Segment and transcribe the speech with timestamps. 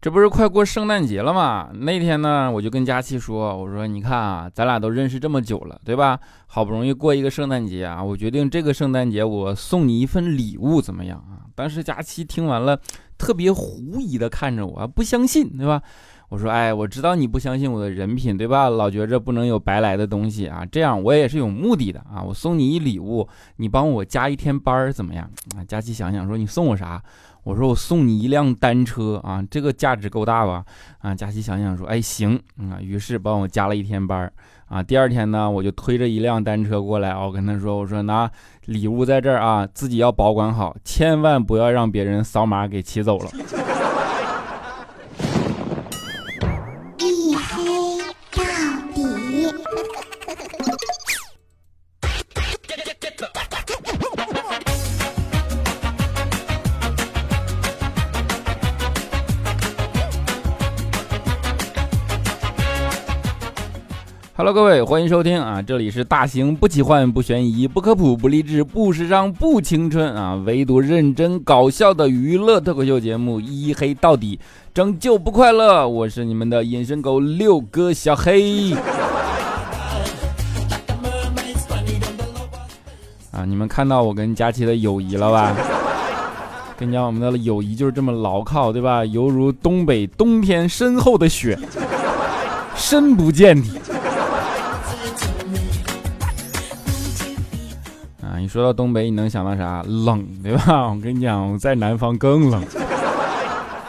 [0.00, 1.70] 这不是快过圣诞节了吗？
[1.72, 6.16] 那天呢，我就跟佳琪说：“我说你看啊，咱俩都认识这么久了，对吧？
[6.46, 12.78] 好不容易过一个圣诞节啊，我决定这个圣诞节我送你一份礼物，怎么样啊？”当时佳琪听完了，
[13.18, 15.82] 特别狐疑的看着我，不相信，对吧？
[16.28, 18.68] 我说：“哎，我知道你不相信我的人品，对吧？
[18.68, 20.64] 老觉着不能有白来的东西啊。
[20.70, 22.22] 这样我也是有目的的啊。
[22.22, 25.28] 我送你一礼物，你帮我加一天班儿怎么样？”
[25.58, 27.02] 啊，佳琪想想说：“你送我啥？”
[27.44, 30.64] 我说我送你一辆单车啊，这个价值够大吧？
[31.00, 34.30] 啊，佳琪想想说，哎行啊，于是帮我加了一天班
[34.66, 34.82] 啊。
[34.82, 38.30] 第二天呢，我就推着一辆单车过来，我跟他说，我说拿
[38.66, 43.30] 礼物在这儿啊，自己要保管好，千万不要让别人扫码给骑走了。
[64.38, 65.60] Hello，各位，欢迎收听啊！
[65.60, 74.36] 这里是大型不奇幻、不悬疑、不科普、不励志、不时尚、不青春啊，唯独认真搞笑的娱乐脱口秀节目《一黑到底》，
[74.72, 75.88] 拯救不快乐。
[75.88, 78.72] 我是你们的隐身狗六哥小黑。
[83.32, 85.52] 啊，你们看到我跟佳琪的友谊了吧？
[86.76, 89.04] 跟你讲，我们的友谊就是这么牢靠，对吧？
[89.04, 91.58] 犹如东北冬天深厚的雪，
[92.76, 93.72] 深不见底。
[98.38, 99.82] 你说到东北，你能想到啥？
[99.86, 100.88] 冷，对吧？
[100.90, 102.62] 我跟你讲，在南方更冷。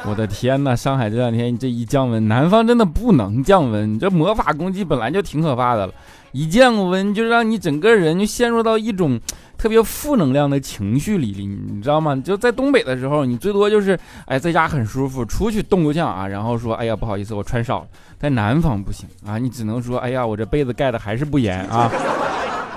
[0.05, 0.73] 我的天哪！
[0.73, 3.99] 上海这两天这一降温，南方真的不能降温。
[3.99, 5.93] 这魔法攻击本来就挺可怕的了，
[6.31, 9.19] 一降温就让你整个人就陷入到一种
[9.57, 12.15] 特别负能量的情绪里里，你知道吗？
[12.15, 17.87] 就在东北的时候，你最多就是哎在家很舒服，出去冻够呛啊，然后说哎呀不好意思我穿少了。
[18.17, 21.91] 在南方不行啊，你只能说哎呀我这被子盖的还是不严啊。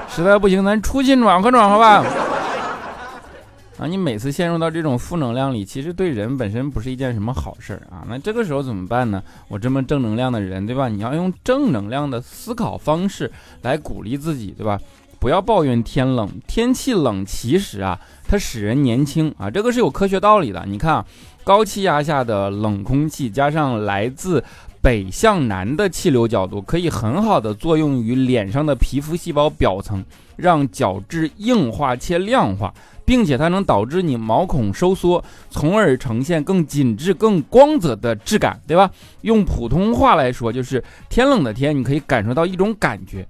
[0.09, 2.05] 实在不行，咱出去暖和暖和吧。
[3.79, 8.05] 啊，你每次陷入到这种负能量里，其实对人本身不是一件什么好事儿啊。
[8.09, 9.23] 那这个时候怎么办呢？
[9.49, 10.89] 我这么正能量的人，对吧？
[10.89, 14.79] 你要用正能量的思考方式来鼓励自己，对吧？
[15.19, 17.99] 不要抱怨天冷，天气冷，其实啊，
[18.29, 20.65] 它使人年轻啊，这个是有科学道理的。
[20.67, 21.07] 你看啊，
[21.43, 24.45] 高气压下的冷空气加上来自。
[24.83, 30.05] 北向南的气流角度可以很好的作用于脸上的皮肤细胞表层，
[30.35, 38.91] 让角质硬化且亮化，并且它能导致你毛孔收缩，从而呈现更紧致、更光泽的质感，对吧？
[39.21, 43.25] 用普通话来说，就是天冷的天，你可以感受到一种感觉，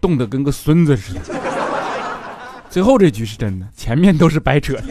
[0.00, 1.20] 冻得跟个孙子似的。
[2.68, 4.82] 最后这句是真的，前面都是白扯的。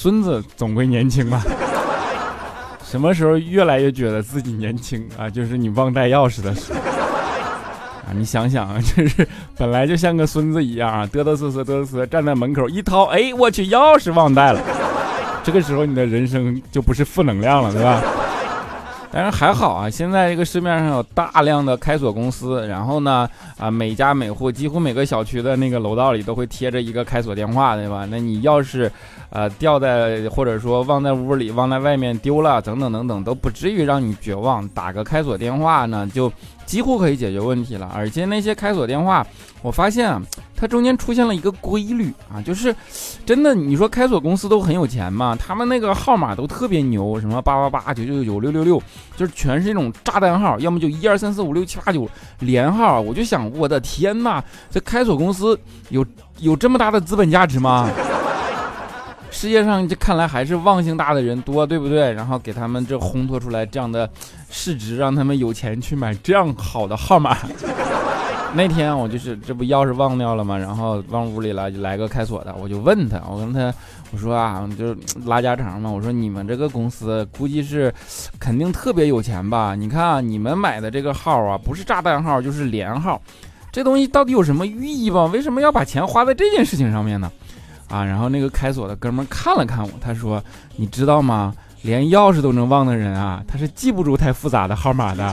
[0.00, 1.42] 孙子总归年轻嘛，
[2.84, 5.28] 什么时候越来越觉得自己年轻啊？
[5.28, 8.14] 就是你忘带钥匙的时候啊！
[8.14, 9.26] 你想想啊，就是
[9.56, 14.60] 本来就像个孙子一样啊，嘚嘚瑟瑟，嘚嘚瑟，站在门口一掏，哎，我去，钥匙忘带了。
[15.42, 18.00] 这个时候你的人生就不是负能量了，对吧？
[19.10, 28.06] 但是还好啊，现在这个市面上有大量的开锁公司，然后呢，啊，每家每户几乎每个小区的那个楼道里都会贴着一个开锁电话，对吧？
[28.10, 28.90] 那你要是，
[29.30, 34.66] 呃，掉在或者说忘在屋里、忘在外面丢了，等等等等，都不至于让你绝望。
[34.68, 36.30] 打个开锁电话呢，就。
[36.68, 39.26] 几乎可以解决问题了，而且那些开锁电话，
[39.62, 40.20] 我发现啊，
[40.54, 42.76] 它中间出现了一个规律啊，就是
[43.24, 48.82] 真的，你说开锁公司都很有钱嘛，他们那个号码都特别牛，什么八八八九九九六六六，
[49.16, 52.06] 就是全是那种炸弹号，要么就一二三四五六七八九
[52.40, 55.58] 连号，我就想，我的天呐，这开锁公司
[55.88, 56.04] 有
[56.38, 57.88] 有这么大的资本价值吗？
[59.30, 62.12] 世界上这看来还是忘性大的人多，对不对？
[62.12, 64.08] 然后给他们这烘托出来这样的
[64.50, 67.36] 市值，让他们有钱去买这样好的号码。
[68.54, 70.56] 那天我就是这不钥匙忘掉了吗？
[70.56, 73.72] 然后往屋里来就来个开锁的，我就问他，我跟他
[74.10, 74.96] 我说啊，就
[75.26, 75.90] 拉家常嘛。
[75.90, 77.92] 我说你们这个公司估计是
[78.40, 79.74] 肯定特别有钱吧？
[79.74, 83.20] 你看啊，你们买的这个号啊，不是炸弹号就是连号，
[83.70, 85.26] 这东西到底有什么寓意吧？
[85.26, 87.30] 为什么要把钱花在这件事情上面呢？
[87.88, 90.42] 啊，然后那个开锁的哥们看了看我，他说
[90.76, 91.54] ：“你知道吗？
[91.82, 95.32] 连钥匙都能忘的人啊，他是记不住太复杂的号码的。”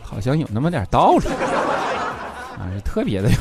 [0.00, 1.26] 好像有那么点道理
[2.58, 3.36] 啊，是特别的有。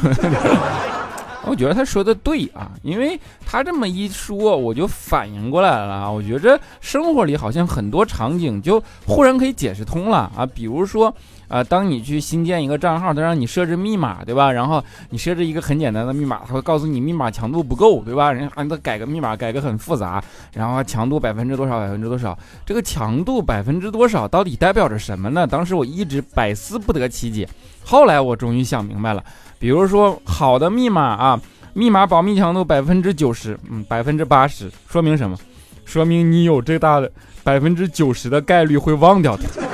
[1.49, 6.11] 我觉得他说的对啊，因为他这么一说，我就反应过来了啊。
[6.11, 11.15] 我觉着生活里好像很多场景就忽然可以解释通了啊，比如说。
[11.47, 14.51] 啊，当你去新建一个账号，它让你设置密码，对吧？
[14.51, 18.33] 然后你设置一个很简单的密码，它会告诉你密码强度不够，对吧？
[18.33, 20.21] 人家让他改个密码，改个很复杂，
[20.53, 22.37] 然后强度百分之多少，百分之多少？
[22.65, 25.47] 这个强度百分之多少到底代表着什么呢？
[25.47, 27.47] 当时我一直百思不得其解。
[27.85, 29.23] 后来我终于想明白了，
[29.57, 31.41] 比如说好的密码啊，
[31.73, 35.37] 密码保密强度百分之九十，嗯，百分之八十，说明什么？
[35.85, 37.09] 说明你有这大的
[37.45, 39.66] 百分之九十的概率会忘掉它。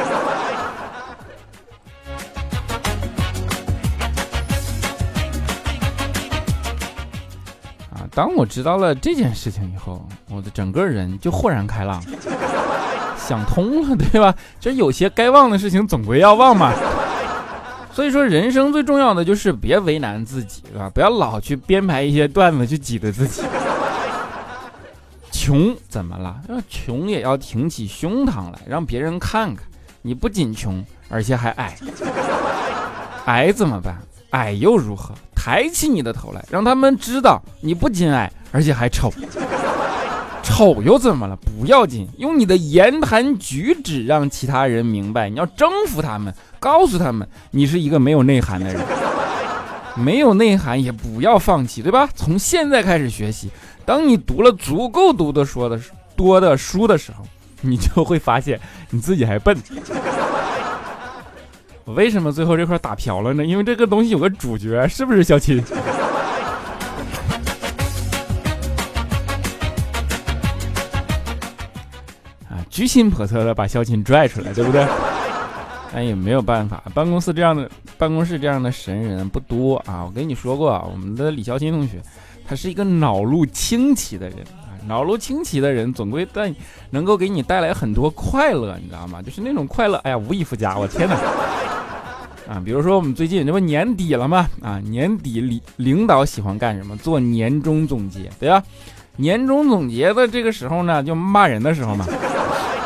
[8.16, 12.02] 当我知道了这件事情以后，我的整个人就豁然开朗，
[13.18, 14.34] 想通了，对吧？
[14.60, 16.72] 就有些该忘的事情总归要忘嘛。
[17.92, 20.90] 所以说，人生最重要的就是别为难自己，对吧？
[20.94, 23.44] 不要老去编排一些段子去挤兑自己。
[25.32, 26.40] 穷怎么了？
[26.50, 29.66] 要穷也要挺起胸膛来，让别人看看
[30.02, 31.76] 你不仅穷，而且还矮。
[33.26, 33.98] 矮怎么办？
[34.32, 35.14] 矮又如何？
[35.44, 39.12] 抬起你的头来，让他们知道你不仅矮，而且还丑。
[40.42, 41.36] 丑又怎么了？
[41.36, 48.82] 不要紧，用你的言谈举止让其他人明白，你要征服他们，告诉他们你是一个没有内涵的人。
[49.98, 52.08] 没有内涵也不要放弃，对吧？
[52.16, 53.52] 从现在开始学习。
[53.84, 55.78] 当你读了足够读的说的
[56.16, 57.26] 多的书的时候，
[57.60, 58.58] 你就会发现
[58.92, 59.58] 你自己还笨。
[61.86, 63.46] 我为什么最后这块打飘了呢？
[63.46, 65.62] 因为这个东西有个主角，是不是小秦？
[72.50, 74.88] 啊，居心叵测的把小秦拽出来，对不对？
[75.94, 80.06] 但也没有办法，办公室这样的办公室这样的神人不多啊。
[80.06, 82.02] 我跟你说过，我们的李小琴同学。
[82.46, 84.40] 他是一个脑路清奇的人
[84.88, 86.54] 脑路清奇的人总归带
[86.90, 89.22] 能够给你带来很多快乐，你知道吗？
[89.22, 90.78] 就是那种快乐，哎呀，无以复加。
[90.78, 91.16] 我天哪！
[92.50, 94.50] 啊，比如说我们最近这不年底了吗？
[94.62, 96.96] 啊，年底领领导喜欢干什么？
[96.98, 98.62] 做年终总结，对吧？
[99.16, 102.06] 年终总结的这个时候呢，就骂人的时候嘛。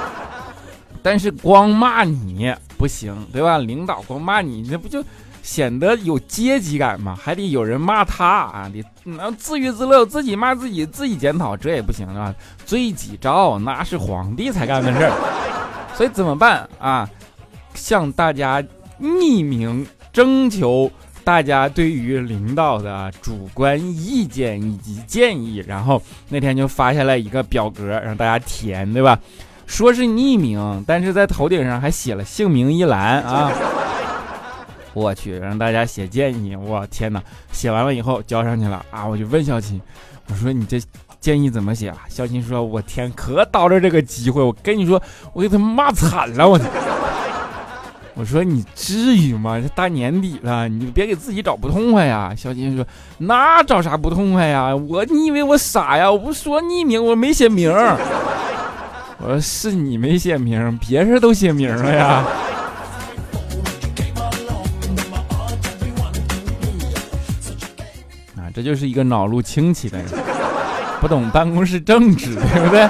[1.01, 3.57] 但是光骂你不行，对吧？
[3.57, 5.03] 领导光骂你，那不就？
[5.47, 8.69] 显得有阶级感嘛，还得有人骂他啊！
[8.73, 12.35] 你能自娱自乐，自己骂自己，自己检讨，这也不行是吧？
[12.65, 15.11] 罪己诏那是皇帝才干的事儿，
[15.95, 17.09] 所以怎么办啊？
[17.73, 18.61] 向大家
[18.99, 20.91] 匿名征求
[21.23, 29.17] 大家对于领导的主观意见以及建议，然后那天就发下来一个表格让大家填，对吧？
[29.65, 33.49] 说是匿名，但是在头顶上还写了姓名一栏啊。
[34.97, 37.21] 我去，让大家写建议，我天哪！
[37.51, 39.79] 写完了以后交上去了啊，我就问小琴，
[40.27, 40.81] 我说你这
[41.19, 41.97] 建议怎么写啊？
[42.09, 44.99] 小琴说，我天，可倒着这个机会，我跟你说，
[45.33, 46.59] 我给他骂惨了，我。
[48.15, 49.61] 我说你至于吗？
[49.61, 52.33] 这大年底了，你别给自己找不痛快呀。
[52.35, 52.83] 小琴说，
[53.19, 54.75] 那找啥不痛快呀？
[54.75, 56.11] 我你以为我傻呀？
[56.11, 57.71] 我不说匿名，我没写名。
[59.21, 62.25] 我说是你没写名，别人都写名了呀。
[68.57, 70.07] 这就是一个脑路清奇的人，
[70.99, 72.89] 不懂办公室政治，对不对？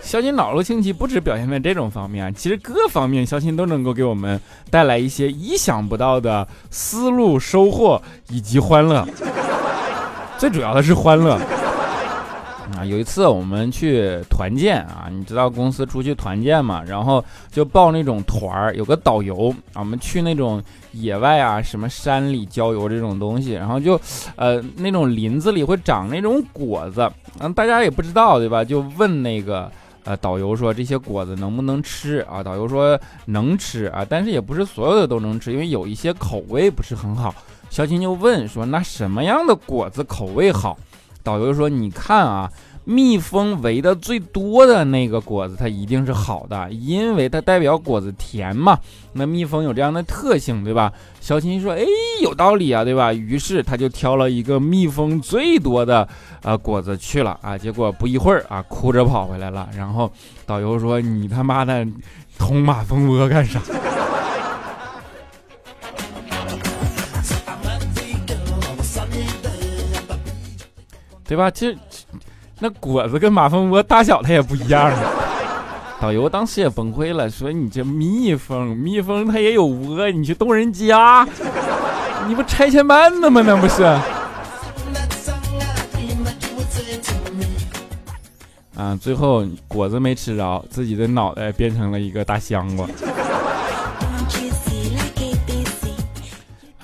[0.00, 4.40] 小新脑路清奇不止表现在这种方面，其实各方面小新都能够给我们
[4.70, 9.06] 带来一些意想不到的思路收获以及欢乐，
[10.38, 11.38] 最主要的是欢乐。
[12.72, 24.00] 啊，有一次我们去团建啊，你知道公司出去团建嘛，然后就报那种团儿，有个导游啊，我们去那种野外啊，什么山里郊游这种东西，然后就，
[24.36, 28.64] 呃，那种林子里会长那种果子，嗯，大家也不知道对吧？
[28.64, 29.70] 就问那个
[30.04, 32.42] 呃导游说这些果子能不能吃啊？
[32.42, 37.34] 导游说能吃啊，但是也不是所有的都能吃，因为有一些口味不是很好。
[37.68, 40.78] 小琴就问说，那什么样的果子口味好？
[41.24, 42.48] 导游说：“你看啊，
[42.84, 48.78] 蜜蜂围的最多的那个果子，它一定是好的，因为它代表果子甜嘛。
[49.14, 51.82] 那蜜蜂有这样的特性，对吧？”小琴说：“哎，
[52.22, 56.06] 有道理啊，对吧？”于是他就挑了一个蜜蜂最多的
[56.42, 57.56] 呃果子去了啊。
[57.56, 59.66] 结果不一会儿啊，哭着跑回来了。
[59.74, 60.12] 然后
[60.44, 61.86] 导游说：“你他妈的
[62.38, 63.58] 捅马蜂窝干啥？”
[71.26, 71.50] 对吧？
[71.50, 71.76] 这
[72.60, 74.92] 那果子跟马蜂窝大小它也不一样。
[76.00, 81.26] 导游当时也崩溃了，说：“你这蜜蜂，蜜蜂它也有窝，你去动人家，
[82.28, 83.42] 你不拆迁办的吗？
[83.44, 83.82] 那不是？”
[88.76, 92.86] 啊，最后果子没吃着，自己的脑袋变成了一个大香瓜。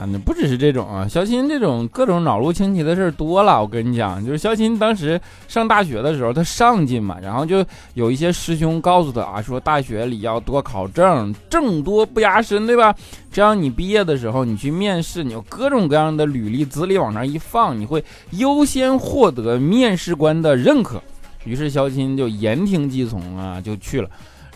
[0.00, 3.60] 啊，那不只是这种啊，肖钦这种各种脑路清奇的事儿多了。
[3.60, 12.94] 我跟你讲，就是肖钦当时上大学的时候，他上进嘛，然后就有一些师兄告诉他啊，说大学里要多考证，证多不压身，对吧？
[13.30, 21.02] 这样你毕业的时候，你去面试，你有各种各样的履历资历往那一放，你会优先获得面试官的认可。
[21.44, 24.08] 于是肖钦就言听计从啊，就去了。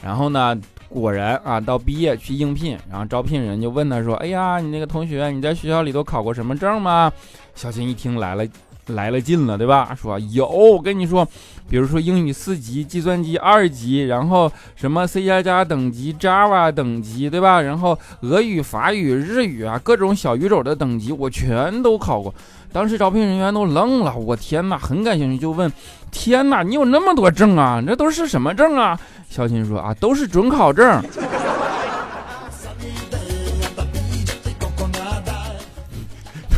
[0.02, 0.58] 然后呢？
[0.94, 7.12] 果然啊，到毕业去应聘，然后招聘人就问他说：“哎呀，你那个同学，你在学校里头考过什么证吗？”
[7.56, 8.46] 小新一听来了，
[8.86, 9.96] 来了劲了，对吧？
[10.00, 11.26] 说有，我跟你说，
[11.68, 17.60] 比如说英语四级、计算机二级，然后什么 C 加加等级、Java 等级，对吧？
[17.60, 22.34] 然后俄语、法语、日语啊，各种小语种的等级，我全都考过。
[22.72, 25.72] 当时招聘人员都愣了，我天哪，很感兴趣，就问
[26.10, 27.80] ：“天哪，你有那么多证啊？
[27.86, 28.98] 这都是什么证啊？”
[29.30, 31.00] 肖琴说：“啊，都是准考证，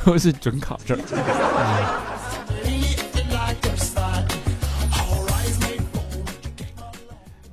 [0.07, 0.99] 都是准考证。”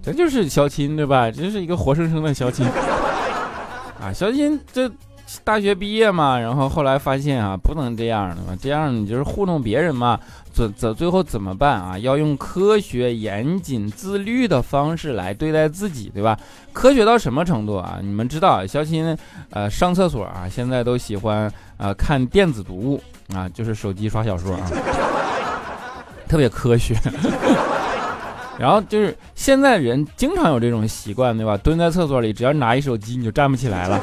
[0.04, 1.32] 这就是肖钦对吧？
[1.32, 2.68] 这是一个活生生的肖钦
[4.00, 4.12] 啊！
[4.14, 4.92] 肖钦这。
[5.44, 10.20] 大学毕业嘛，然后后来发现啊，不能这样的嘛，这样你就是糊弄别人嘛，
[10.54, 11.98] 怎怎最后怎么办啊？
[11.98, 16.38] 要用科学、严谨、自律的方式来对待自己，对吧？
[16.72, 17.98] 科学到什么程度啊？
[18.04, 19.18] 你们知道，肖鑫
[19.50, 23.02] 呃上厕所啊，现在都喜欢呃看电子读物
[23.34, 24.70] 啊，就是手机刷小说啊，
[26.30, 26.96] 特别科学。
[28.58, 31.58] 然后就是现在人经常有这种习惯，对吧？
[31.58, 34.00] 蹲在厕所里，只要拿一手机，你就站不起来了。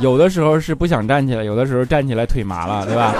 [0.00, 3.14] 有的时候是不想站起来，有的时候站起来腿麻了，对吧？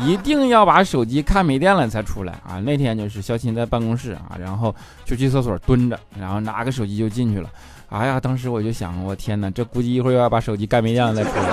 [0.00, 2.58] 一定要把手机看没电了才出来啊！
[2.64, 7.50] 那天就是肖钦在办公室啊，然后就去厕所蹲着，然后拿个手机就进去了。
[7.90, 11.46] 哎呀，当时我就想，我天哪，这估计一会儿又要把手机干没电了再出来。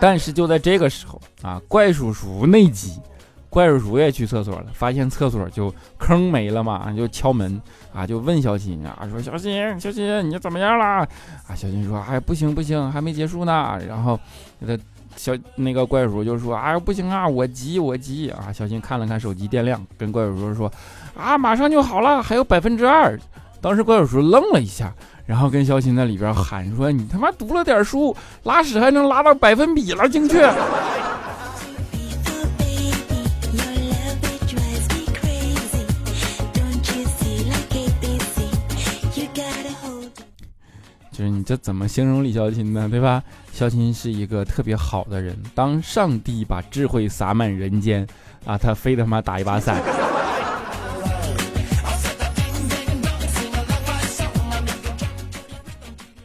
[0.00, 2.98] 但是就在这个时候啊，怪叔叔内急。
[3.54, 7.62] 怪叔叔也去厕所了，发现厕所就坑没了嘛，就敲门
[7.94, 10.84] 啊，就问小新啊，说小新，小新，你怎么样了？
[10.84, 11.08] 啊，
[11.54, 13.78] 小新说，哎，不行不行，还没结束呢。
[13.88, 14.18] 然后
[14.66, 14.76] 他
[15.14, 18.52] 小那个怪叔叔就说，哎，不行啊，我急我急啊。
[18.52, 20.72] 小新看了看手机电量，跟怪叔叔说，
[21.16, 23.16] 啊，马上就好了，还有百分之二。
[23.60, 24.92] 当时怪叔叔愣了一下，
[25.26, 30.52] 然后跟小新在里边喊说，你他妈读了点书，拉屎还能拉到百分比了，精确。
[41.16, 42.88] 就是你这怎么形容李孝钦呢？
[42.90, 43.22] 对吧？
[43.52, 45.36] 孝钦是一个特别好的人。
[45.54, 48.04] 当上帝把智慧洒满人间
[48.44, 49.80] 啊，他非他妈打一把伞。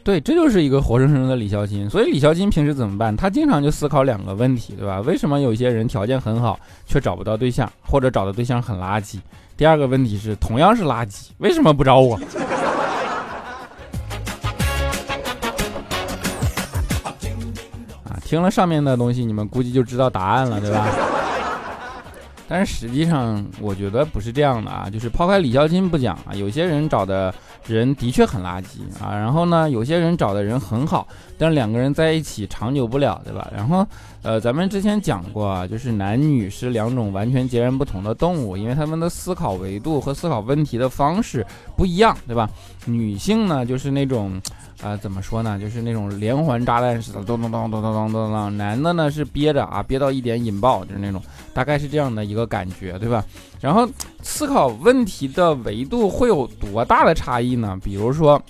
[0.02, 1.88] 对，这就是一个活生生的李孝钦。
[1.88, 3.16] 所以李孝钦平时怎么办？
[3.16, 5.00] 他经常就思考两个问题，对吧？
[5.02, 9.18] 为什么有些人条件很好却找不到对象，或者找的对象很垃圾？
[9.56, 12.18] 第二个问题是，同样是垃圾，为什么不找我？
[18.30, 20.86] 听了上面的东西，你们估计就知道答案了， 对吧？
[22.46, 24.88] 但是实际上，我觉得不是这样的啊。
[24.88, 27.34] 就是抛开李孝金不讲啊，有些人找的
[27.66, 29.10] 人的确很垃圾啊。
[29.10, 33.50] 然后呢，有些人找的人很好，但是两个人在一起长久不了，对吧？
[33.52, 33.84] 然后，
[34.22, 41.44] 呃，咱们之前讲过啊，就是男女是两种完全截然不同的动物，因为他们的思考维度和思考问题的方式
[41.76, 42.48] 不一样，对吧？
[42.84, 44.40] 女性呢，就是那种。
[44.82, 45.58] 啊，怎么说呢？
[45.58, 48.56] 就是那种连环炸弹似的，咚咚咚咚咚咚咚咚。
[48.56, 51.22] 男的呢是憋着啊，憋到一点引爆，就是那种，
[51.52, 53.24] 大概是这样的一个感觉，对吧？
[53.60, 53.86] 然后
[54.22, 57.78] 思考问题的维度会有多大的差异呢？
[57.84, 58.40] 比如说，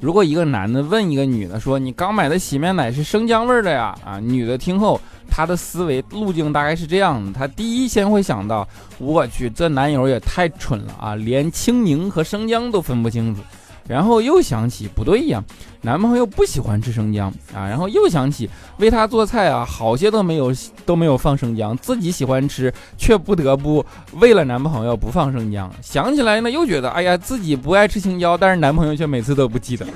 [0.00, 8.66] 如果一个男的问一个女的说：“你刚买的洗面奶是生姜味的呀？”啊，女的听后，她的思维路径大概是这样的：她第一先会想到，
[8.98, 13.42] 我去，这男友也太蠢了啊，连青柠和生姜都分不清楚。
[13.88, 15.42] 然后又想起不对呀，
[15.80, 17.66] 男朋友不喜欢吃生姜啊。
[17.66, 20.52] 然后又想起为他做菜啊，好些都没有
[20.84, 23.84] 都没有放生姜，自己喜欢吃却不得不
[24.20, 25.70] 为了男朋友不放生姜。
[25.80, 29.86] 想起来呢，又觉得哎呀，自己不爱吃青椒，但是男朋友却每次都不记得。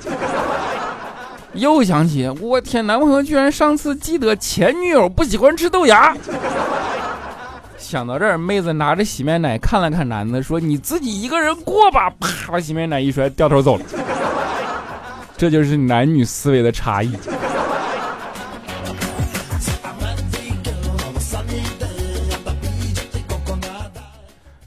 [1.53, 6.17] 又想起我天，男朋友居然上次记得前女友不喜欢吃豆芽。
[7.83, 13.85] 想到这儿，妹子拿着洗面奶看了看男的，说：“你自己一个人过吧。”啪，把洗面奶一摔，掉头走了。
[15.35, 17.13] 这就是男女思维的差异。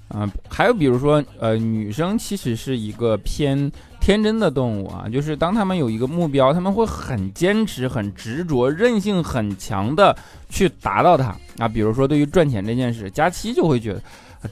[0.09, 3.73] 啊，还有比如说，呃，女生其实是一个偏。
[4.07, 10.17] 天真的动物啊，就是当他们有一个目标，他们会很坚持、很执着、韧性很强的
[10.49, 11.67] 去达到它啊。
[11.67, 14.01] 比如说，对于赚钱这件事，佳期就会觉得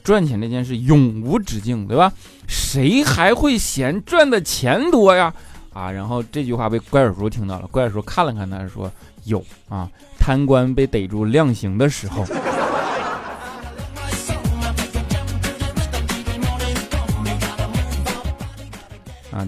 [0.03, 2.11] 赚钱这件事永无止境，对吧？
[2.49, 5.33] 谁还会嫌赚的钱多呀？
[5.71, 8.91] 啊，然后这句话被怪叔叔听到了，怪叔叔看了看他，说
[9.23, 12.25] ：“有啊，贪官被逮住量刑的时候。”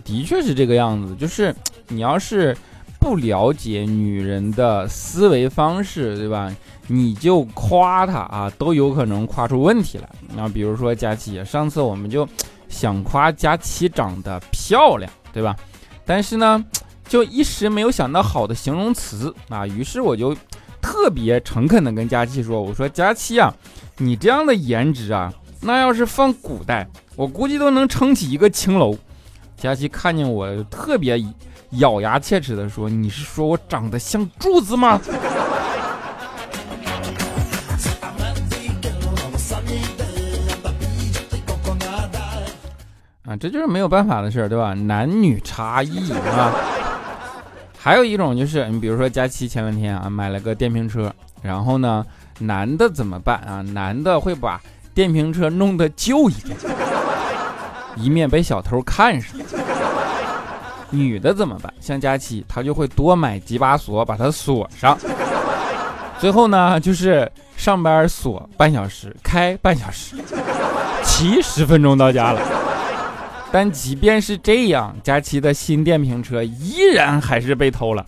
[0.02, 1.16] 的确是这个样子。
[1.16, 1.56] 就是
[1.90, 2.56] 你要是
[3.00, 6.54] 不了解女人的思维方式，对吧？
[6.88, 10.10] 你就夸她啊，都有可能夸出问题来。
[10.36, 12.28] 那比如说佳琪，上次我们就
[12.70, 15.56] 想夸佳琪长得漂亮，对吧？
[16.06, 16.64] 但是呢，
[17.08, 19.68] 就一时没有想到好的形容词啊。
[19.68, 20.36] 于是我就
[20.82, 23.54] 特别诚恳的跟佳琪说：“我说佳琪啊，
[23.98, 28.98] 你这样的颜值啊，那要是放古代，我估计都能撑起一个青楼。”
[29.58, 31.20] 佳琪看见我，特别
[31.72, 35.02] 咬牙切齿地说：“你是说我长得像柱子吗？”
[43.26, 44.74] 啊，这就是没有办法的事儿，对吧？
[44.74, 46.54] 男女差异啊。
[47.78, 52.06] 还有一种就是，你比如说佳琪前两天啊买了个电瓶车，然后呢，
[52.40, 53.62] 男的怎么办啊？
[53.74, 54.62] 男的会把
[54.94, 56.56] 电瓶车弄得旧一点。
[58.00, 59.36] 以免被小偷看上。
[60.90, 61.74] 女的怎么办？
[61.82, 64.98] 像佳琪，她就会多买几把锁，把它锁上。
[66.18, 70.16] 最后呢，就是上班锁半小时，开半小时，
[71.04, 72.42] 骑十分钟到家了。
[73.52, 78.06] 但即便是这样，佳琪的新电瓶车依然还是被偷了。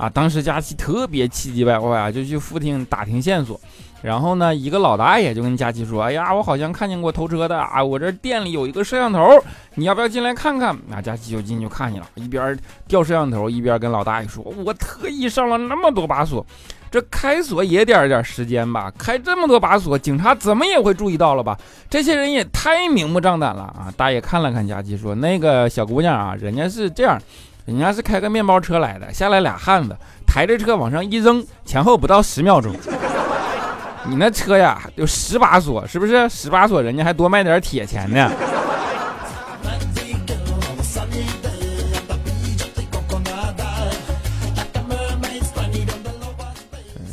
[0.00, 3.60] 啊，当时佳琪特别气急败坏啊，就去附近打听线索。
[4.00, 7.84] 然后呢，一个老大爷就跟佳琪说：“哎呀，我好像看见过偷车的啊！
[7.84, 9.38] 我这店里有一个摄像头，
[9.74, 16.46] 你要不要进来看看？”那佳琪就进去看去了，一边调摄像头，一边跟老大爷说：“我特意上了那么多把锁，
[16.90, 18.90] 这开锁也点点时间吧？
[18.96, 21.58] 开这么多把锁，警察怎么也会注意到了吧？
[21.90, 27.20] 这些人也太明目张胆了啊！”大爷看了看佳琪，说：“那个小姑娘啊，人家是这样，
[27.64, 29.96] 人家是开个面包车来的，下来俩汉子，
[30.26, 32.74] 抬着车往上一扔，前后不到十秒钟。”
[34.06, 36.26] 你那车呀，有十把锁，是不是？
[36.30, 38.32] 十把锁，人家还多卖点铁钱呢。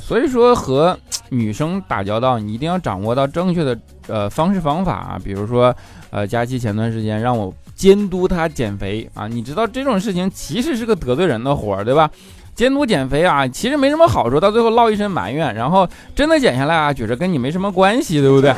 [0.01, 5.19] 所以说，和女生打交道，你一定要掌握到正确的呃方式方法啊。
[5.21, 5.75] 比如说，
[6.09, 12.09] 呃，佳琪前段时间让我监督她减肥啊，你知道这种事情其实是个得罪人的活儿，对吧？
[12.55, 18.51] 监督减肥啊，其实没什么好处，到最后落一身埋怨，然后真的减下来啊，觉着跟你没什么关系，对不对？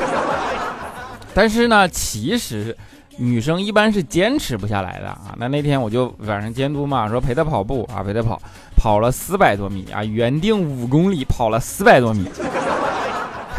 [1.34, 2.74] 但是呢，其实
[3.18, 5.34] 女生一般是坚持不下来的啊。
[5.36, 8.40] 那那天我就晚上监督嘛，说陪她跑步啊，陪她跑，
[8.74, 12.24] 跑了四百多米啊，原定五公里跑了四百多米。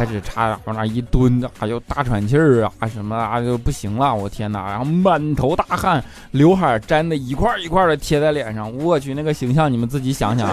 [0.04, 4.66] 开始插往那一蹲，啊，就大喘气儿啊，什么啊就不行了，我天哪！
[4.66, 10.50] 然后满头大汗，刘海粘的一块一块的贴在脸上，我去那个形象，你们自己想想。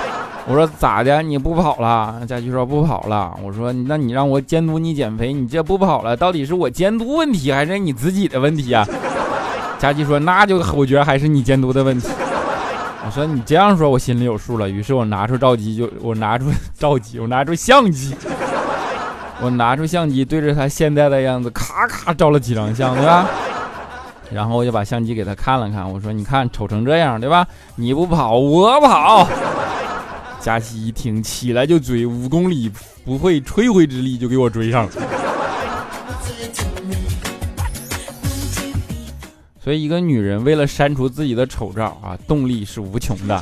[0.48, 1.20] 我说咋的？
[1.20, 2.22] 你不跑了？
[2.26, 3.38] 佳琪说不跑了。
[3.44, 8.88] 我说那你让我监督你减肥，你这不跑了，到底是我监督问题还是你自己的问题啊？
[9.78, 12.08] 佳琪说那就我觉得还是你监督的问题。
[13.04, 14.70] 我说你这样说，我心里有数了。
[14.70, 16.46] 于是我拿出照机，就我拿出
[16.78, 18.16] 照机，我拿出相机。
[19.40, 23.28] 我拿出相机对着他现在的样子，咔咔照了几张相，对吧？
[24.32, 27.46] 然后我就把相机给他看了看，我说：“你看，丑成这样，对吧？
[27.76, 29.28] 你不跑，我跑。”
[30.40, 32.70] 佳琪一听，起来就追，五公里
[33.04, 34.92] 不费吹灰之力就给我追上了。
[39.62, 43.40] 所以，一个女人为了删除自己的丑照啊，动力是无穷的。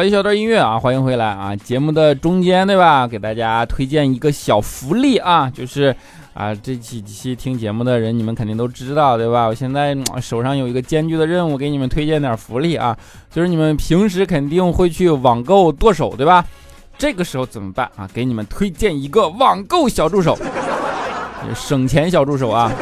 [0.00, 1.54] 了一小段音乐啊，欢迎回来啊！
[1.54, 3.06] 节目的中间对吧？
[3.06, 5.94] 给大家推荐一个小福利啊，就是
[6.32, 9.46] 啊，这几期听节目的人你们肯定都知道对吧？
[9.46, 12.96] 我现在手上有一个艰巨的任务，给你们推荐点福利啊，
[13.30, 16.42] 就是你们平时肯定会去网购剁手对吧？
[16.96, 18.08] 这个时候怎么办啊？
[18.14, 20.38] 给你们推荐一个网购小助手，
[21.54, 22.72] 省钱小助手啊！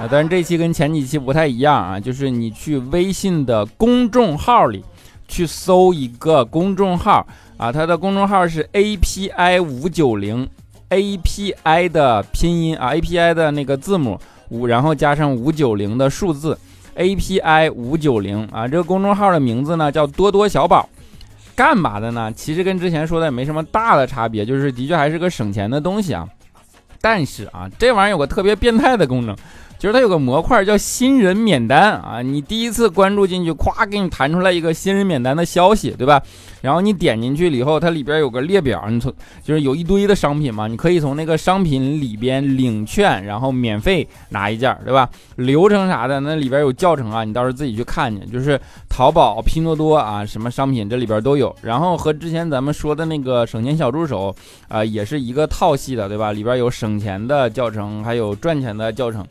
[0.00, 4.84] 啊，但是这期跟前几期不太一样啊，就是你去微信的公众号里。
[5.26, 10.48] 去搜一个公众号啊，它的公众号是 A P I 五九零
[10.88, 16.58] ，A P I 的拼音啊，A P I 的那个字母五，然后加上五九零的数字
[16.96, 20.88] ，API 五九零啊，这个公众号的名字呢叫多多小宝，
[21.56, 22.32] 干嘛的呢？
[22.32, 26.28] 其实跟之前说的也没什么大的差别，就是的确还是个省钱的东西啊。
[27.00, 29.36] 但是啊，这玩意儿有个特别变态的功能。
[29.84, 36.22] 就是它有个模块叫新人免单啊，你第一次关注进去，咵给你弹出来一个新人免单的消息，对吧？
[36.62, 45.06] 然后你点进去以后，它里边有个列表，你从就是有一堆的商品嘛，你可以从那个商品里边领券，然后免费拿一件，对吧？
[45.36, 48.24] 流程啥的，那里边有教程啊，你到时候自己去看去。
[48.24, 51.54] 就是淘宝、拼多多啊，什么商品这里边都有。
[51.60, 54.34] 然后和之前咱们说的那个省钱小助手
[54.68, 56.32] 啊，也是一个套系的，对吧？
[56.32, 59.22] 里边有省钱的教程，还有赚钱的教程。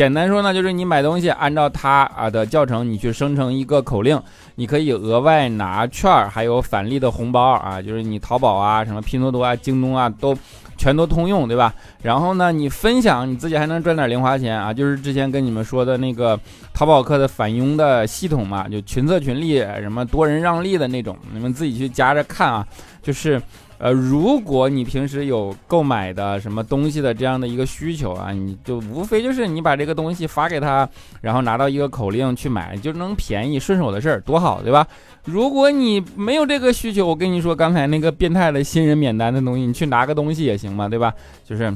[0.00, 4.18] 简单说呢，就是你买东西，按照它啊的教程，你去生成一个口令，
[4.54, 10.34] 你可以额外拿券儿，还有返利的红包啊，就是你淘宝啊、什么拼多多啊、京东啊，都
[10.78, 11.74] 全都通用，对吧？
[12.00, 16.40] 然后呢，你分享你自己还能赚点零花钱啊，就是之前跟你们说的那个
[16.72, 22.66] 淘宝客的返佣的系统嘛，就群策群力，什么多人让利的那种，你们自己去加着看啊，
[23.02, 23.38] 就是。
[23.82, 30.86] 呃，如果你平时有购买的什么东西的这样的一个需求啊，你就无非就是你把这个东西发给他，
[31.22, 34.86] 然后拿到一个口令去买，就能便宜顺手的事儿，多好，对吧？
[35.24, 41.10] 如果你没有这个需求，我跟你说，刚才那个变态的新人免单的东西，你去拿个东西也行嘛，对吧？
[41.46, 41.74] 就是，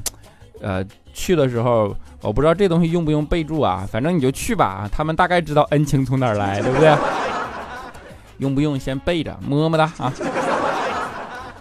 [0.60, 6.94] 呃，去的时候我不知道这东西用不用备注啊，反正你就去吧，他们大概知道恩情从哪儿来，对不对？
[8.38, 10.12] 用不用先备着，么么哒啊！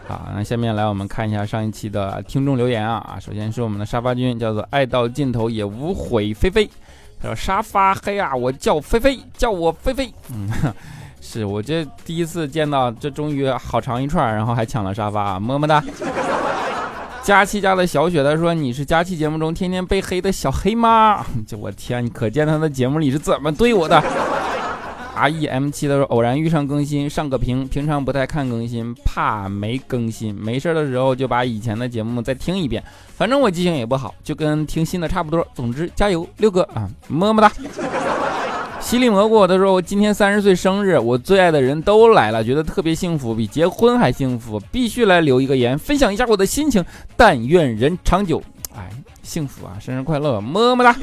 [0.07, 6.69] 好，那下面来我们看一下上一期的听众留言啊啊，首先是我们的沙发君，叫做爱到尽头也无悔菲菲，
[7.21, 10.49] 他说沙发黑啊，我叫菲菲，叫我菲菲， 嗯，
[11.21, 15.81] 是我这第一次见到，这终于好长一串，然后还抢了沙发，么么哒。
[17.23, 21.25] 佳期家的小雪，他说你是佳期节目中天天被黑的小黑吗？
[21.47, 24.03] 就我天，你可见他的节目里是怎么对我的。
[25.15, 27.67] R E M 七的时候偶然遇上更新，上个屏。
[27.67, 30.33] 平常不太看更新，怕没更新。
[30.33, 32.83] 没事的时候就把以前的节目再听一遍。
[33.15, 35.45] 反正我记性也不好，就跟听新的差不多。
[35.53, 37.51] 总之加油，六哥啊，么么哒。
[38.79, 44.59] 犀利蘑菇他说我今天三十岁生日，我最爱的人都来了，觉得特别幸福，比结婚还幸福。
[44.71, 46.83] 必须来留一个言，分享一下我的心情。
[47.15, 48.43] 但愿人长久。
[48.75, 48.89] 哎，
[49.21, 50.93] 幸福啊，生日快乐，么么哒。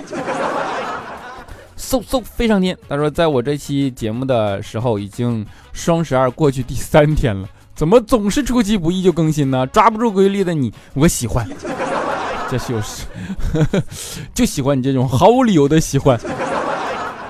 [1.81, 2.77] 嗖嗖飞上天！
[2.89, 9.67] 他说，在我这期节目的时候，已经双十二 过去第三天了，怎么总是出其不意就更新呢？
[9.69, 11.49] 抓不住规律的你，我喜欢，
[12.51, 13.05] 这就是，
[14.35, 16.21] 就喜欢你这种毫无理由的喜欢。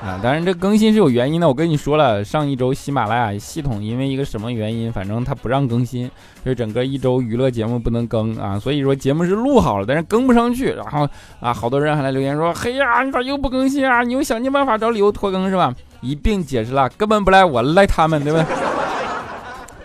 [0.02, 1.46] 啊，当然这更新是有原因的。
[1.46, 6.10] 我跟你说了，上一周喜马拉雅系统因为一个什么原因，反正它不让更新，
[6.42, 8.58] 就整个一周娱乐节目不能更啊。
[8.58, 10.72] 所以说节目是录好了，但是更不上去。
[10.72, 11.06] 然后
[11.38, 14.02] 啊，好多人还来留言说：“嘿呀，你咋又不更新啊？
[14.02, 18.46] 你又想尽办法找理由拖更是吧？”一并解释了，根本不赖我，赖他们，对不对？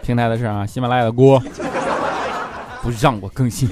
[0.01, 1.43] 平台的事啊，喜马拉雅的锅，
[2.81, 3.67] 不让我更新。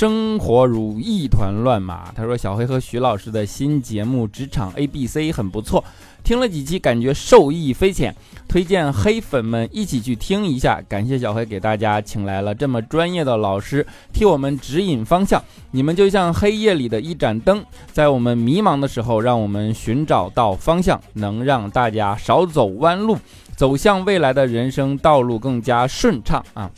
[0.00, 2.10] 生活如一团乱麻。
[2.16, 5.84] 他说：“小黑和徐老师的新节目《职场 A B C》很不错，
[6.24, 8.16] 听了几期，感觉受益匪浅，
[8.48, 10.80] 推荐黑粉们一起去听一下。
[10.88, 15.44] 感谢小黑给大家请来了这么专业的老师，替我们指引方向。
[15.70, 23.18] 你们就像黑夜里的一盏灯，在我们迷茫的时候，让我们寻找到方向，能让大家少走弯路，
[23.54, 26.70] 走向未来的人生道路更加顺畅啊！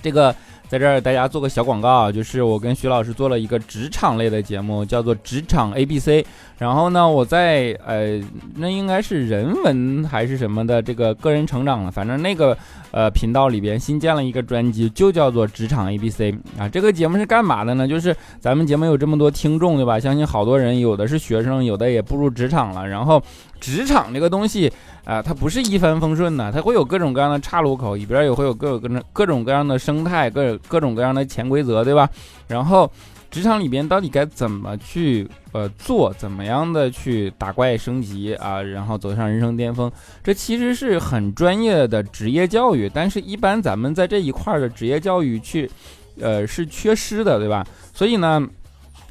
[0.00, 0.32] 这个。”
[0.74, 6.20] 在这儿，大家做个小广告，就是我跟徐老师做了一个职场类的节目，叫做《职场 A B C》。
[6.58, 8.20] 然后呢，我在呃，
[8.56, 12.58] 那应该是人文还是什么的这个个人成长了，反正那个
[12.90, 16.68] 呃频道里边新建了一个专辑，就叫做《职场 A B C》啊。
[16.68, 17.86] 这个节目是干嘛的呢？
[17.86, 20.00] 就是咱们节目有这么多听众，对吧？
[20.00, 22.88] 相信好多人有的是学生，有的也步入职场了。
[22.88, 23.22] 然后
[23.60, 24.72] 职场这个东西。
[25.04, 32.08] 啊，它不是一帆风顺的，它会有各种各样的岔路口，里边也会有各种各各种各样的生态，各各种各样的潜规则，对吧？
[32.48, 32.90] 然后，
[33.30, 45.70] 职场里边到底该怎么去呃做，怎么样的去打怪升级啊，然后走上人生巅峰，这其实是很专业的职业教育，但是一般咱们在这一块的职业教育去，
[46.18, 47.66] 呃是缺失的，对吧？
[47.92, 48.40] 所以呢，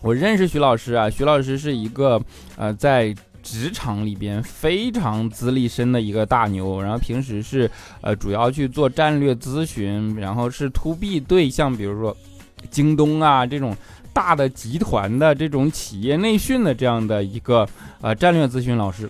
[0.02, 2.20] 我认识徐老师啊，徐老师是一个
[2.56, 3.14] 呃在。
[3.44, 7.70] 职场里边非常资历深的一个大牛，然后平时是
[8.02, 12.16] 呃主要去做战略咨询，然后是 to B 对象，比如说
[12.72, 13.76] 京东啊这种
[14.12, 17.68] 大的集团的这种企业内训的这样的一个
[18.02, 19.10] 呃战略咨询老师。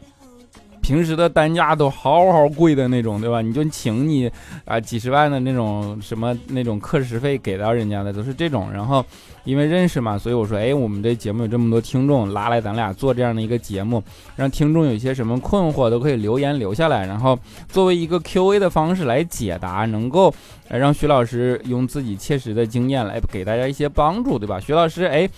[0.81, 3.41] 平时的单价都好好贵的那种，对吧？
[3.41, 4.29] 你就请你
[4.65, 9.05] 啊几十万的那种什么那种课时费给到人家的都是这种，然后
[9.43, 14.03] 因为认识嘛，所以我说，哎，我们这节目有这么多听众，拉来咱俩做这样的一个节目，
[14.35, 20.33] 让听众有些什么困惑都可以留言留下来，然后作为一个 Q A 的方式来解答，能够
[20.69, 24.59] 让徐老师用自己切实的经验来给大家一些帮助，对吧？
[24.59, 25.29] 徐老师，哎。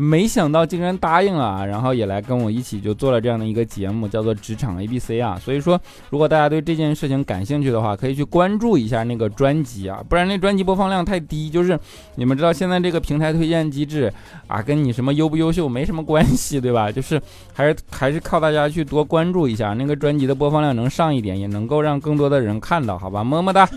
[0.00, 5.36] 没想到竟然答应了，然后也来跟我一起就做了这样的一个节目，叫做职场 A B C 啊。
[5.44, 11.50] 所以说，如果大家对这件事情感兴趣的话，可以去关注一下那个专辑啊，不然那专辑播放量太低。
[11.50, 11.76] 就是
[12.14, 14.12] 你们知道现在这个平台推荐机制
[14.46, 16.92] 啊，跟你什么优不优秀没什么关系，对吧？
[16.92, 17.20] 就是
[17.52, 23.24] 还是还是靠大家去多关注一下那个专辑的播放量能上一点，也能够让更多的人看到，好吧？
[23.24, 23.68] 么么哒，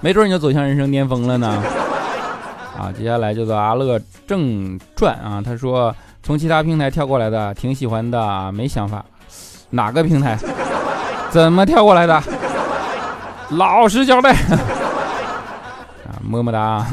[0.00, 1.62] 没准你就走向人生巅峰了呢。
[2.78, 5.42] 啊，接下来叫做阿乐正传啊。
[5.44, 9.04] 他说从其他平台跳过来的，挺喜欢的，没想法。
[9.70, 10.38] 哪个平台？
[11.30, 12.22] 怎么跳过来的？
[13.50, 14.32] 老实交代。
[16.08, 16.86] 啊，么么哒。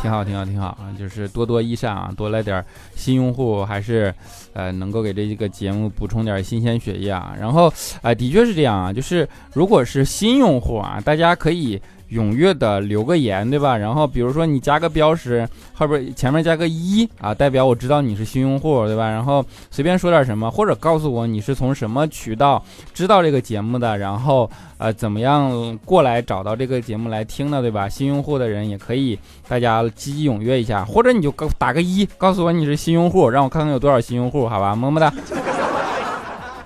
[0.00, 0.94] 挺好，挺好，挺好啊！
[0.98, 4.14] 就是多多益善啊，多来点新用户，还是
[4.52, 7.34] 呃能够给这个节目补充点新鲜血液啊。
[7.38, 11.80] 然后啊，的确是这样啊，就是如果是新用户啊，大家可以。
[12.10, 13.76] 踊跃的留个言，对吧？
[13.76, 19.08] 然后比如说你加个标识，后边前面加个一啊，代表我知道你是新用户，对吧？
[19.08, 27.88] 然后随便说点什么，或者告诉我你是从什么渠道知道这个节目的，然后呃怎么样过来找到这个节目来听的，对吧？
[27.88, 34.74] 新用户的人也可以，大家积极踊跃一下，或者你就打个一，告诉我你是新用户，让我看看有多少新用户，好吧？
[34.74, 35.12] 么么哒。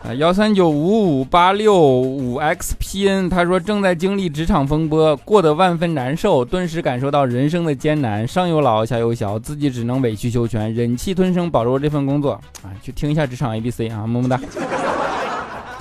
[0.05, 12.33] 啊，幺三九五五八六五 xpn，他说正在经历职场风波，过得万分难受，顿时感受到人生的艰难，上有老下有小，自己只能委曲求全，忍气吞声，保住这份工作。
[12.65, 14.41] 啊，去听一下职场 ABC 啊，么么哒。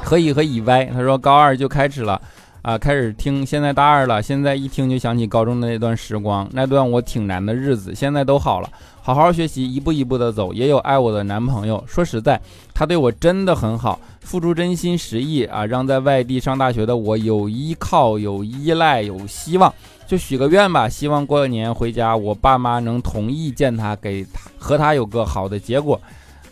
[0.03, 2.21] 何以和以歪，他说高二就开始了。
[2.61, 8.69] 啊，开始听，现在大二了，现在一听就想起高中的那段时光，那段我挺难的日子，现在都好了，
[9.01, 11.83] 好好学习，一步一步的走，也有爱我的男朋友。
[11.87, 12.39] 说实在，
[12.71, 19.73] 他对我真的很好，付出真心实意啊，让在外地上大学的我有依靠、有依赖、有希望。
[20.07, 25.99] 就许个愿吧，希望过年回家，我爸妈能同意见他，给他和他有个好的结果。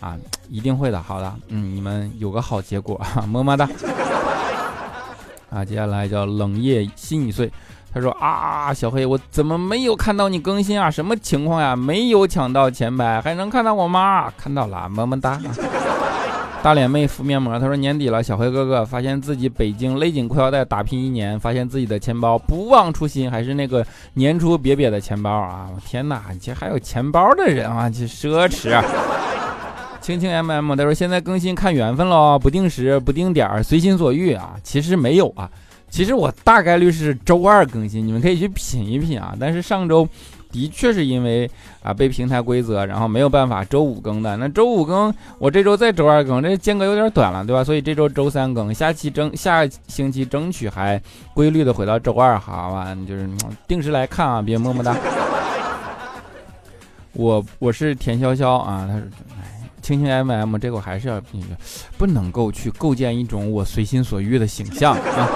[0.00, 0.16] 啊，
[0.48, 3.68] 一定会的，好的，嗯，你们有个好结果，么么哒。
[5.50, 7.52] 啊，接下来叫冷夜心已碎，
[7.92, 10.90] 他说啊，小黑，我怎么没有看到你更新啊？
[10.90, 11.76] 什么情况呀？
[11.76, 14.32] 没有抢到前排，还能看到我吗？
[14.38, 15.38] 看到了，么么哒。
[16.62, 25.70] 大脸妹敷面膜，他说年底了，小黑哥哥发现自己北京勒紧裤腰带打拼一年，发现自己的钱包不忘初心，还是那个年初瘪瘪的钱包啊！
[25.74, 28.78] 我天哪，这还有钱包的人啊，这奢侈。
[30.02, 34.54] 轻轻 mm，他说现在更新看缘分喽，不定时不定点随心所欲啊。
[34.62, 35.50] 其实没有啊，
[35.88, 39.34] 其实我大概率是周二更新，你们可以去品一品啊。
[39.40, 40.06] 但是上周
[40.50, 41.50] 的确是因为
[41.82, 44.36] 啊被平台规则，然后没有办法周五更的。
[44.36, 47.64] 那周五更，我这周再周二更，这间隔有点短了，对吧？
[47.64, 51.00] 所以这周周三更，下期争下星期争取还
[51.34, 52.94] 规律的回到周二，好吧？
[53.06, 53.28] 就是
[53.66, 54.96] 定时来看啊，别么么哒。
[57.12, 59.02] 我我是田潇潇啊，他说。
[59.82, 61.56] 轻轻 M M，这个我还是要那个，
[61.96, 65.28] 不能够去构建一种我随心所欲的形象啊！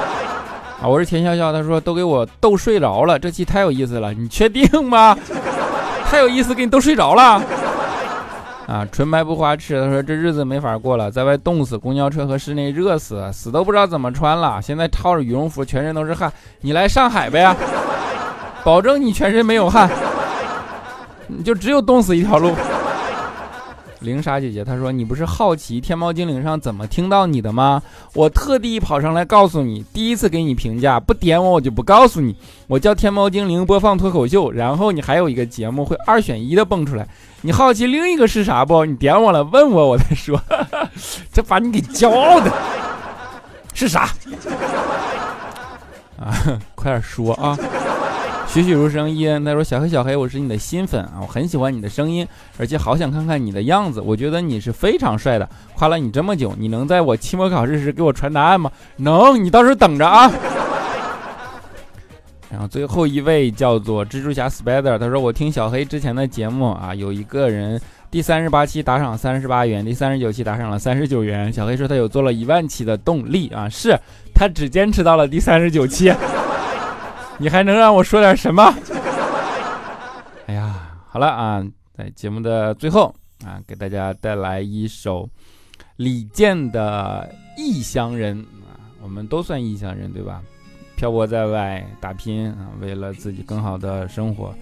[0.82, 5.16] 啊，我是田笑笑，他说都给我逗睡着了，这期太有意思了，你确定吗？
[6.10, 7.42] 太有意思，给你逗睡着了
[8.66, 8.87] 啊！
[8.90, 17.54] 纯白不花痴，他说这日子没法过了，在外冻死，公交车和室内热死，死都不知道怎么穿了，现在套着羽绒服，全身都是汗，你来上海呗，
[18.64, 19.88] 保证你全身没有汗，
[21.28, 22.52] 你就只有冻死一条路。
[24.05, 27.83] 灵莎姐姐，她说：“你不是好奇天猫精灵上怎么听到你的吗？
[28.14, 32.37] 我特地跑上来告诉你，第一次给你评价，不点我我就不告诉你。
[32.69, 37.09] 我叫天猫精灵播放脱口秀，然后你还有一个节目会二选一的蹦出来。
[37.40, 38.85] 你好奇另一个是啥不？
[38.85, 40.40] 你点我了，问我我再说。
[41.33, 42.53] 这把你给骄傲的，
[43.73, 44.09] 是啥？
[46.21, 46.33] 啊，
[46.75, 47.59] 快点说啊！”
[48.55, 52.25] 栩栩如生，伊恩他说：“小黑，小黑，我是你的新粉啊，我很喜欢你的声音，
[52.57, 54.01] 而且好想看看你的样子。
[54.01, 55.49] 我觉得你是非常帅的。
[55.75, 58.71] 夸了你这么久，你能在我期末考试时给我传答案吗？
[58.99, 60.31] 能，你到时候等着啊。
[62.49, 71.53] ”然后最后一位叫做蜘蛛侠 Spider，他说：“我听小黑之前的节目啊，有一个人第三十八期打赏三十八元，第三十九期打赏了三十九元。
[71.53, 73.99] 小黑说他有做了一万期的动力啊，是
[74.33, 76.14] 他只坚持到了第三十九期。”
[77.38, 78.62] 你还能让我说点什么？
[80.47, 81.64] 哎呀，好了啊，
[81.97, 85.29] 在节目的最后啊，给大家带来一首
[85.97, 87.29] 李健的
[87.61, 90.42] 《异乡人》啊，我们都算异乡人对吧？
[90.97, 94.55] 漂泊在外打拼啊，为了自己更好的生活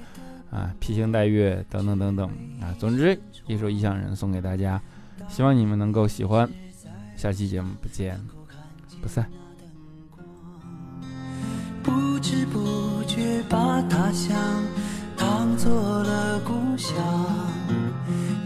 [0.51, 2.29] 啊，披星戴月等等等等
[2.61, 2.75] 啊。
[2.79, 4.81] 总之，一首《异乡人》送给大家，
[5.29, 6.49] 希望你们能够喜欢。
[7.17, 8.19] 下期节目不见
[9.01, 9.42] 不散。
[11.83, 14.37] 不知不觉把他乡
[15.17, 16.95] 当做了故乡，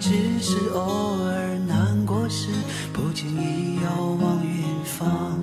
[0.01, 2.49] 只是偶尔难过时，
[2.92, 5.38] 不经意遥望远方，